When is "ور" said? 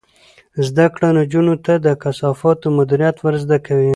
3.21-3.35